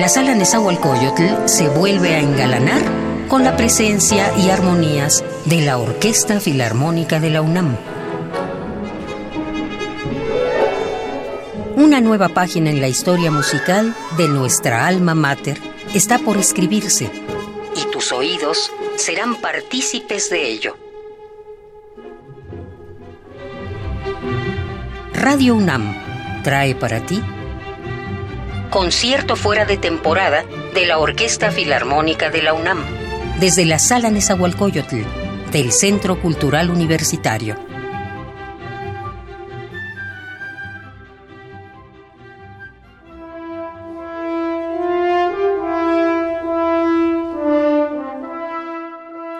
[0.00, 2.80] la sala Nezahualcóyotl se vuelve a engalanar
[3.28, 7.76] con la presencia y armonías de la Orquesta Filarmónica de la UNAM.
[11.76, 15.58] Una nueva página en la historia musical de nuestra alma mater
[15.92, 17.10] está por escribirse
[17.76, 20.78] y tus oídos serán partícipes de ello.
[25.12, 27.22] Radio UNAM trae para ti
[28.70, 32.84] concierto fuera de temporada de la Orquesta Filarmónica de la UNAM,
[33.40, 35.02] desde la Sala Nezahualcóyotl
[35.52, 37.56] del Centro Cultural Universitario.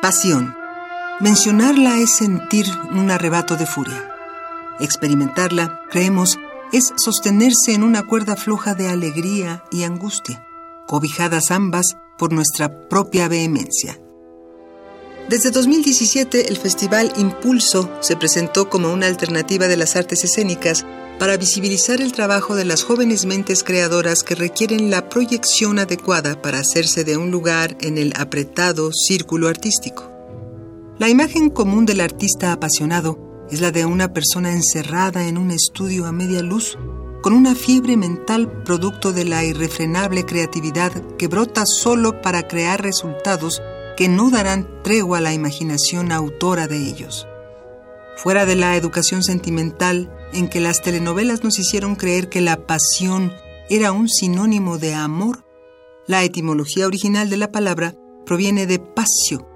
[0.03, 0.57] Pasión.
[1.21, 4.03] Mencionarla es sentir un arrebato de furia.
[4.81, 6.37] Experimentarla, creemos,
[6.73, 10.47] es sostenerse en una cuerda floja de alegría y angustia,
[10.87, 13.99] cobijadas ambas por nuestra propia vehemencia.
[15.29, 20.85] Desde 2017, el Festival Impulso se presentó como una alternativa de las artes escénicas
[21.21, 26.59] para visibilizar el trabajo de las jóvenes mentes creadoras que requieren la proyección adecuada para
[26.59, 30.11] hacerse de un lugar en el apretado círculo artístico.
[30.99, 36.07] La imagen común del artista apasionado es la de una persona encerrada en un estudio
[36.07, 36.79] a media luz,
[37.23, 43.61] con una fiebre mental producto de la irrefrenable creatividad que brota solo para crear resultados
[43.97, 47.27] que no darán tregua a la imaginación autora de ellos.
[48.17, 53.33] Fuera de la educación sentimental en que las telenovelas nos hicieron creer que la pasión
[53.69, 55.45] era un sinónimo de amor,
[56.07, 59.49] la etimología original de la palabra proviene de pasio,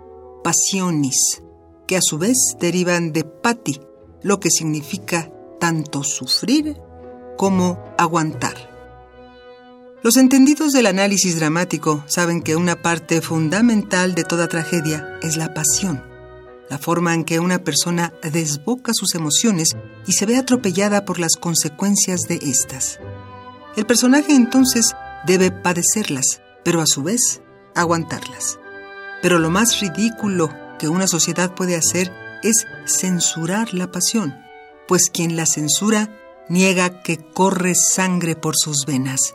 [0.42, 1.43] passionis,
[1.86, 3.80] que a su vez derivan de pati,
[4.22, 6.76] lo que significa tanto sufrir
[7.36, 8.74] como aguantar.
[10.02, 15.54] Los entendidos del análisis dramático saben que una parte fundamental de toda tragedia es la
[15.54, 16.04] pasión,
[16.68, 19.76] la forma en que una persona desboca sus emociones
[20.06, 22.98] y se ve atropellada por las consecuencias de estas.
[23.76, 24.94] El personaje entonces
[25.26, 27.40] debe padecerlas, pero a su vez
[27.74, 28.58] aguantarlas.
[29.22, 32.12] Pero lo más ridículo que una sociedad puede hacer
[32.42, 34.34] es censurar la pasión,
[34.86, 36.10] pues quien la censura
[36.48, 39.34] niega que corre sangre por sus venas.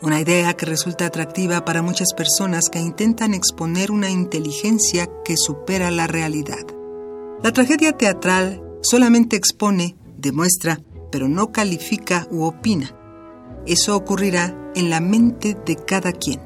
[0.00, 5.90] Una idea que resulta atractiva para muchas personas que intentan exponer una inteligencia que supera
[5.90, 6.66] la realidad.
[7.42, 12.94] La tragedia teatral solamente expone, demuestra, pero no califica u opina.
[13.66, 16.40] Eso ocurrirá en la mente de cada quien.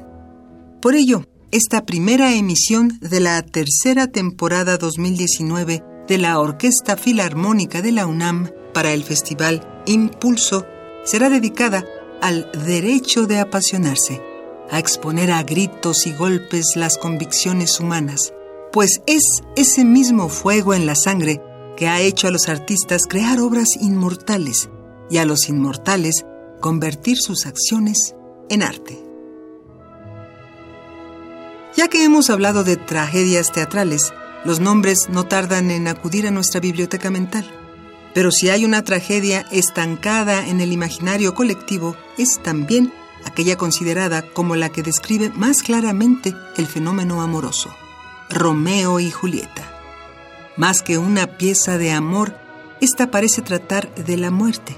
[0.81, 7.93] Por ello, esta primera emisión de la tercera temporada 2019 de la Orquesta Filarmónica de
[7.93, 10.65] la UNAM para el Festival Impulso
[11.05, 11.85] será dedicada
[12.21, 14.21] al derecho de apasionarse,
[14.69, 18.33] a exponer a gritos y golpes las convicciones humanas,
[18.73, 19.23] pues es
[19.55, 21.41] ese mismo fuego en la sangre
[21.77, 24.69] que ha hecho a los artistas crear obras inmortales
[25.09, 26.25] y a los inmortales
[26.59, 28.15] convertir sus acciones
[28.49, 29.06] en arte.
[31.77, 34.11] Ya que hemos hablado de tragedias teatrales,
[34.43, 37.45] los nombres no tardan en acudir a nuestra biblioteca mental.
[38.15, 42.91] Pero si hay una tragedia estancada en el imaginario colectivo, es también
[43.25, 47.69] aquella considerada como la que describe más claramente el fenómeno amoroso,
[48.31, 49.71] Romeo y Julieta.
[50.55, 52.35] Más que una pieza de amor,
[52.81, 54.75] esta parece tratar de la muerte.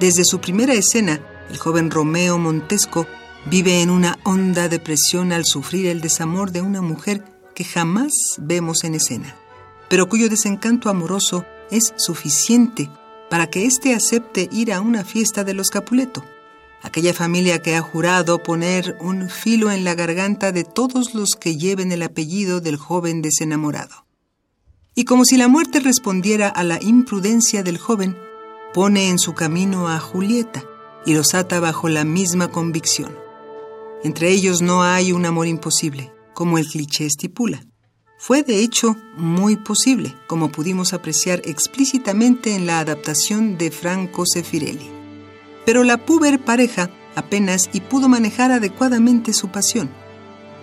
[0.00, 1.20] Desde su primera escena,
[1.50, 3.06] el joven Romeo Montesco
[3.44, 8.84] Vive en una honda depresión al sufrir el desamor de una mujer que jamás vemos
[8.84, 9.36] en escena,
[9.88, 12.88] pero cuyo desencanto amoroso es suficiente
[13.28, 16.24] para que éste acepte ir a una fiesta de los Capuleto,
[16.82, 21.56] aquella familia que ha jurado poner un filo en la garganta de todos los que
[21.56, 24.06] lleven el apellido del joven desenamorado.
[24.94, 28.16] Y como si la muerte respondiera a la imprudencia del joven,
[28.72, 30.62] pone en su camino a Julieta
[31.04, 33.21] y los ata bajo la misma convicción.
[34.04, 37.64] Entre ellos no hay un amor imposible, como el cliché estipula.
[38.18, 44.90] Fue de hecho muy posible, como pudimos apreciar explícitamente en la adaptación de Franco Sefirelli.
[45.64, 49.88] Pero la puber pareja apenas y pudo manejar adecuadamente su pasión,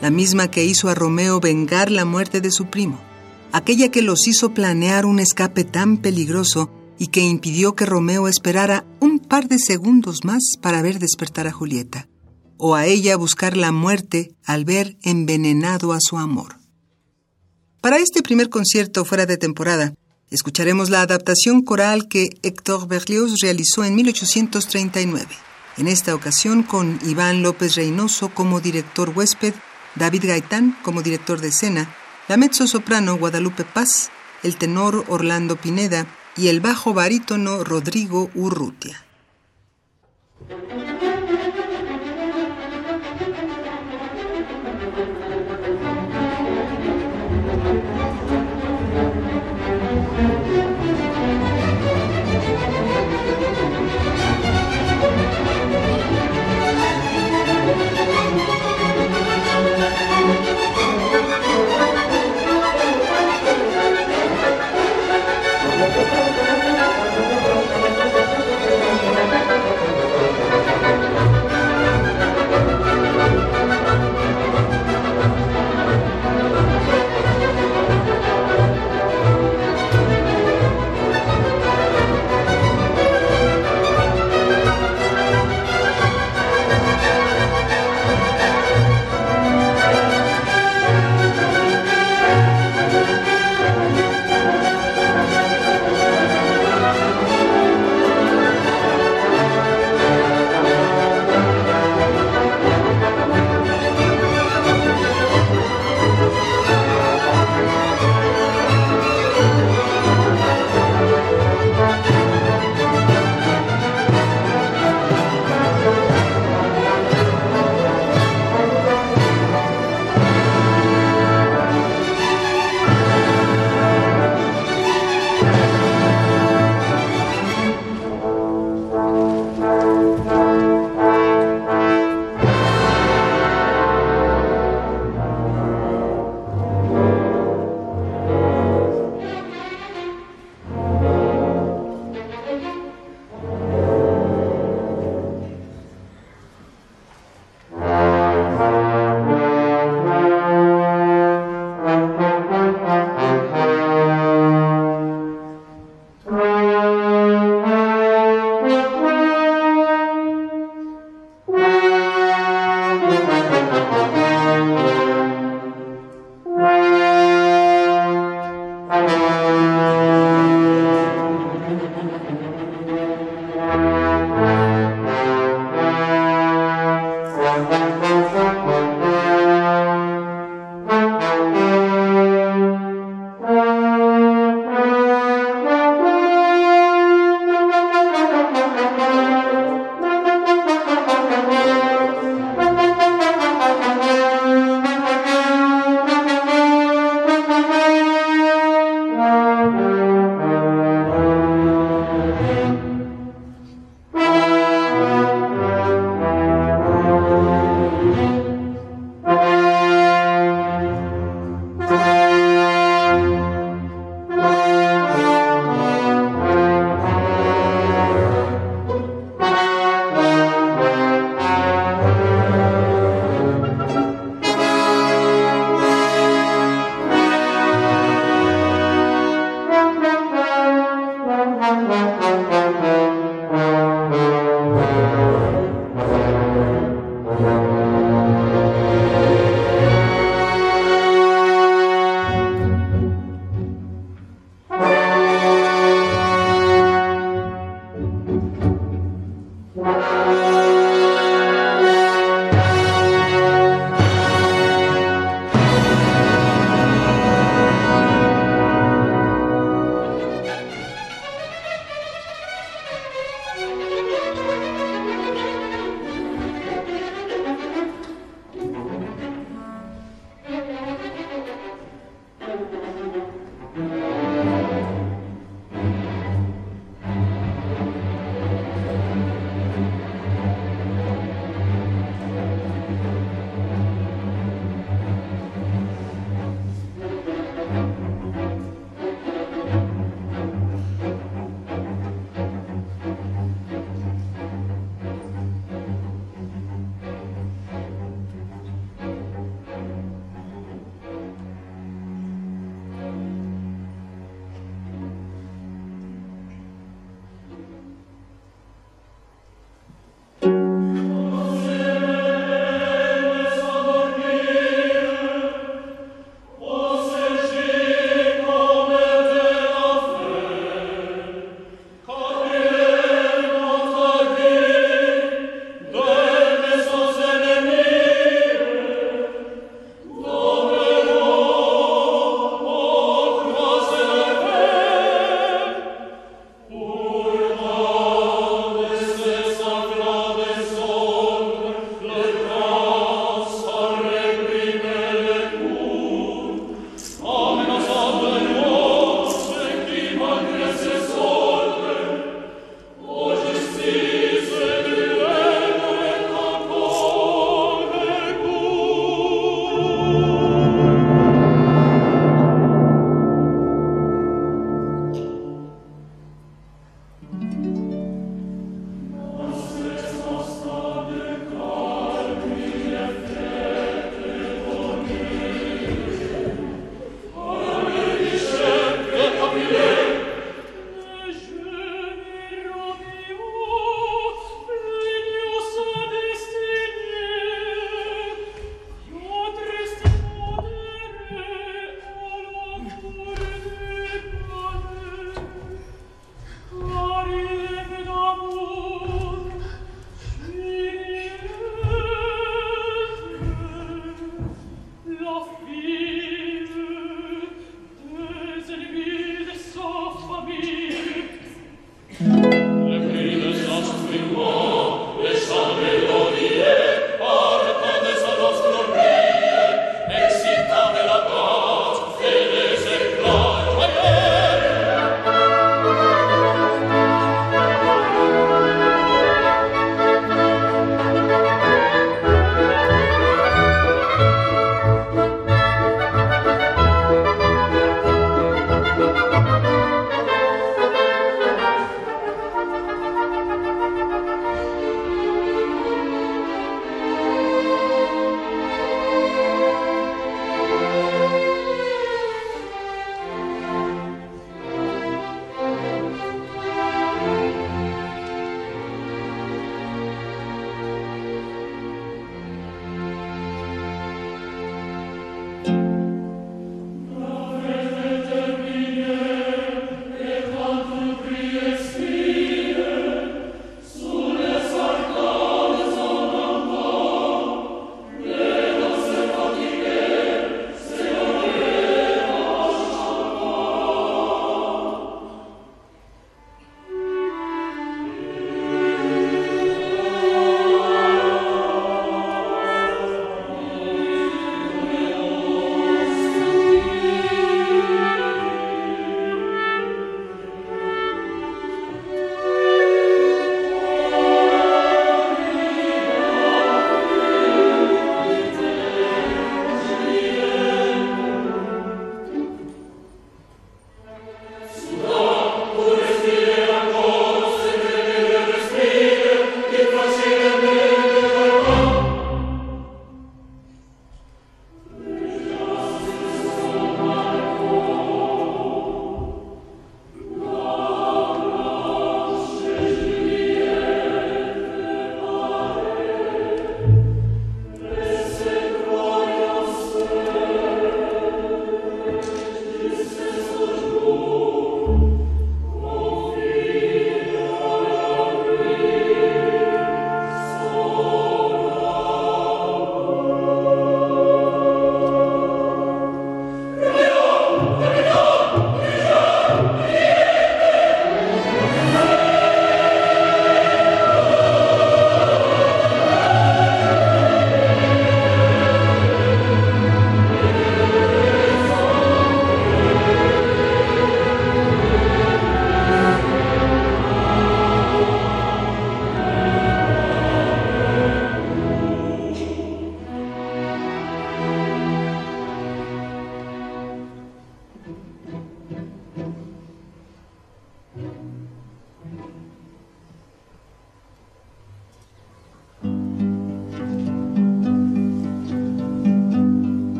[0.00, 3.00] la misma que hizo a Romeo vengar la muerte de su primo,
[3.50, 8.84] aquella que los hizo planear un escape tan peligroso y que impidió que Romeo esperara
[9.00, 12.08] un par de segundos más para ver despertar a Julieta
[12.66, 16.56] o a ella buscar la muerte al ver envenenado a su amor.
[17.82, 19.92] Para este primer concierto fuera de temporada,
[20.30, 25.26] escucharemos la adaptación coral que Héctor Berlioz realizó en 1839.
[25.76, 29.52] en esta ocasión con Iván López Reynoso como director huésped,
[29.94, 31.94] David Gaitán como director de escena,
[32.28, 34.10] la mezzo-soprano Guadalupe Paz,
[34.42, 39.04] el tenor Orlando Pineda y el bajo barítono Rodrigo Urrutia.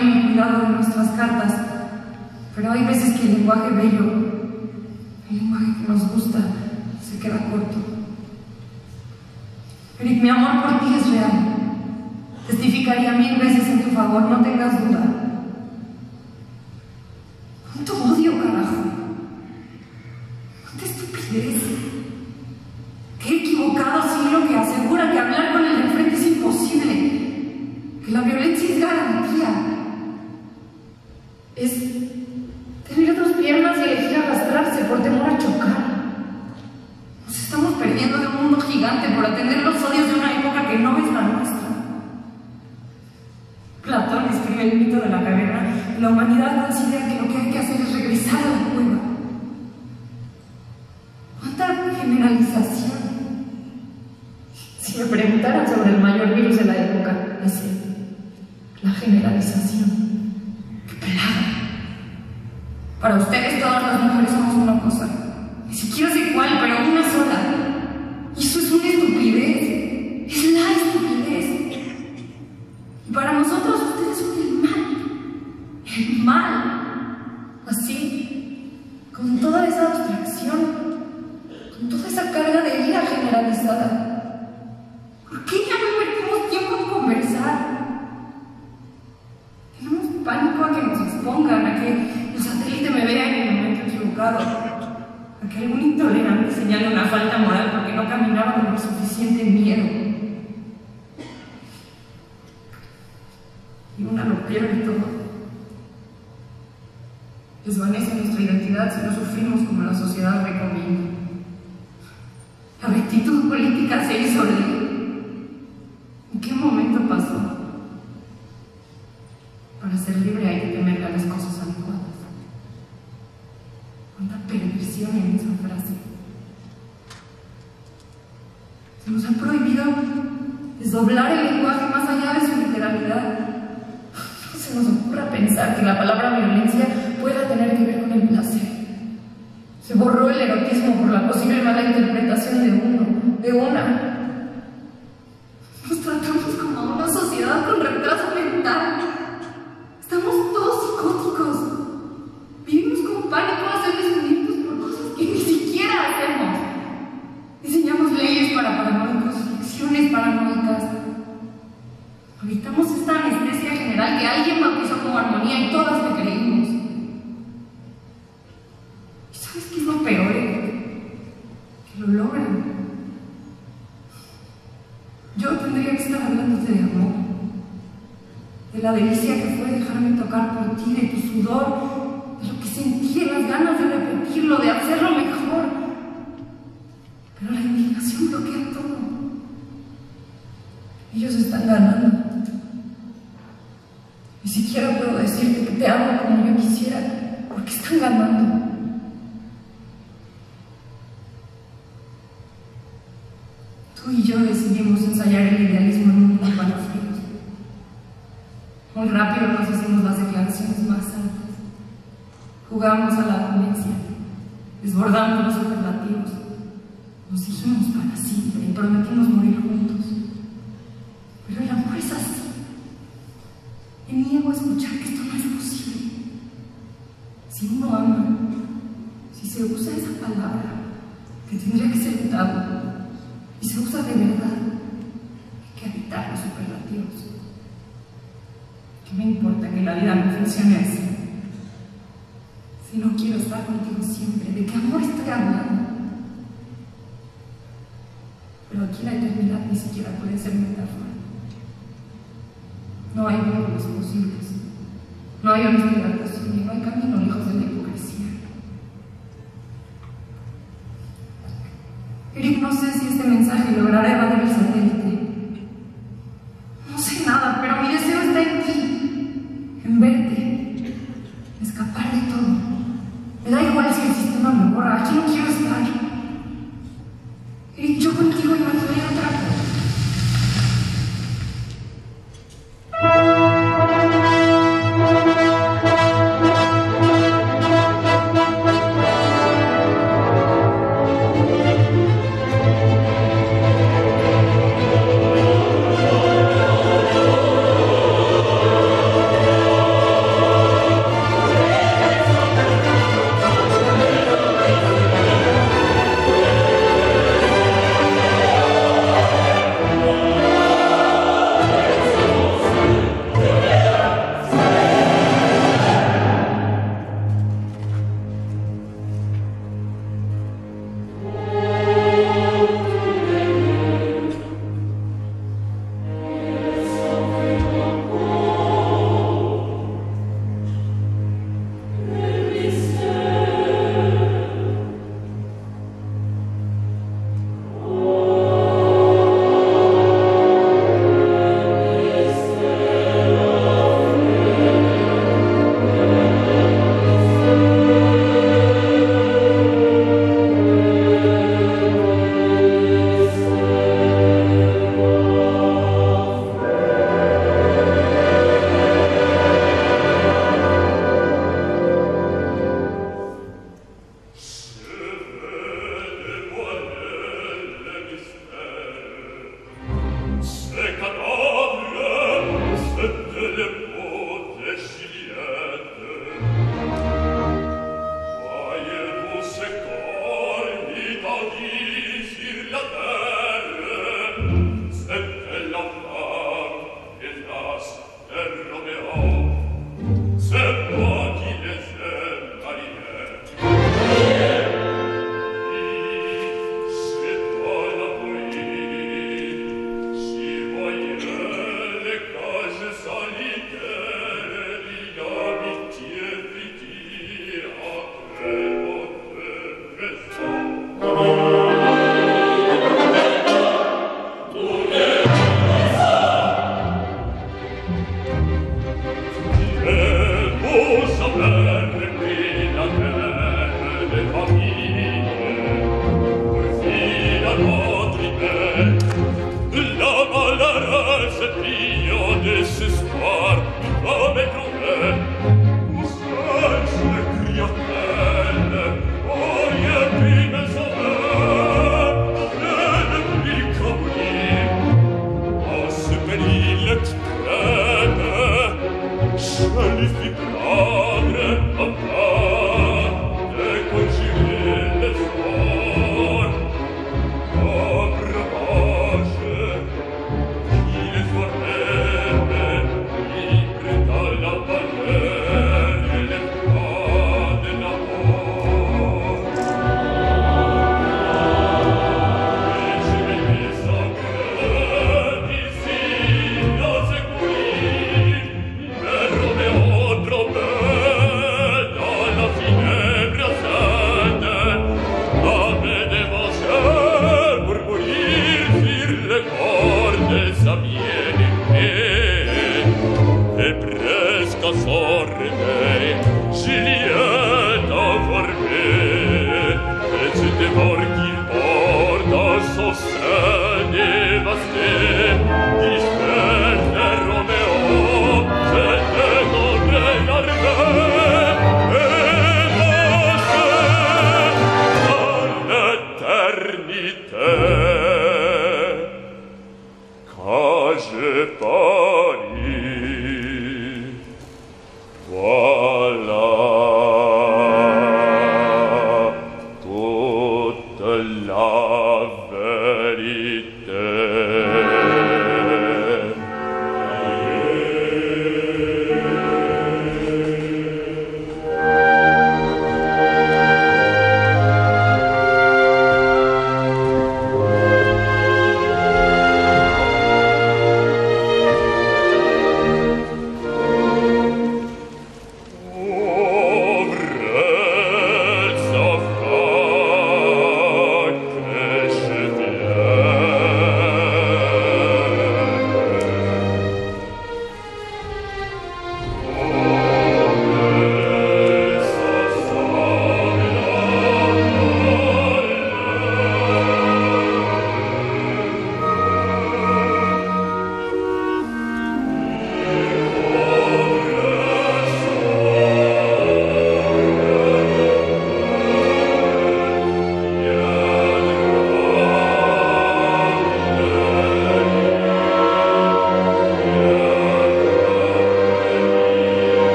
[0.00, 1.52] habíamos cuidado de nuestras cartas,
[2.54, 4.04] pero hay veces que el lenguaje bello,
[5.30, 6.38] el lenguaje que nos gusta,
[7.02, 7.76] se queda corto.
[9.98, 11.30] Eric, mi amor por ti es real.
[12.46, 15.19] Testificaría mil veces en tu favor, no tengas duda.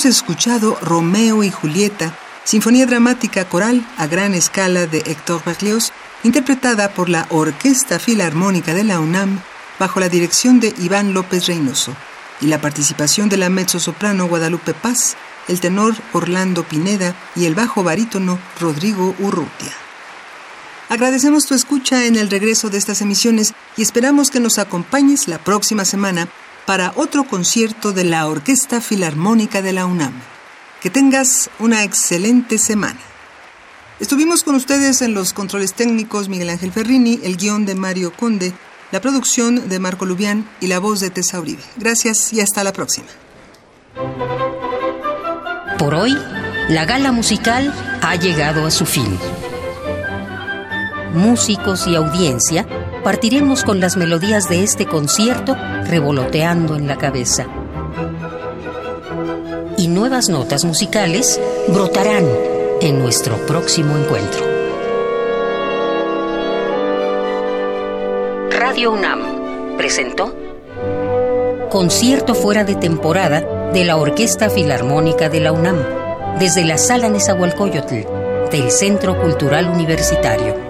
[0.00, 5.92] Hemos escuchado Romeo y Julieta, sinfonía dramática coral a gran escala de Héctor Berlioz,
[6.24, 9.42] interpretada por la Orquesta Filarmónica de la UNAM
[9.78, 11.94] bajo la dirección de Iván López Reynoso
[12.40, 15.18] y la participación de la mezzosoprano Guadalupe Paz,
[15.48, 19.74] el tenor Orlando Pineda y el bajo barítono Rodrigo Urrutia.
[20.88, 25.36] Agradecemos tu escucha en el regreso de estas emisiones y esperamos que nos acompañes la
[25.36, 26.26] próxima semana
[26.70, 30.12] para otro concierto de la Orquesta Filarmónica de la UNAM.
[30.80, 33.00] Que tengas una excelente semana.
[33.98, 38.52] Estuvimos con ustedes en los controles técnicos Miguel Ángel Ferrini, el guion de Mario Conde,
[38.92, 41.60] la producción de Marco Lubián y la voz de Tessa Uribe.
[41.76, 43.08] Gracias y hasta la próxima.
[45.76, 46.16] Por hoy,
[46.68, 49.18] la gala musical ha llegado a su fin.
[51.14, 52.64] Músicos y audiencia
[53.02, 55.56] partiremos con las melodías de este concierto
[55.90, 57.46] revoloteando en la cabeza.
[59.76, 62.24] Y nuevas notas musicales brotarán
[62.80, 64.44] en nuestro próximo encuentro.
[68.50, 70.34] Radio UNAM presentó
[71.70, 75.78] Concierto fuera de temporada de la Orquesta Filarmónica de la UNAM,
[76.38, 80.69] desde la Sala Nezahualcóyotl del Centro Cultural Universitario.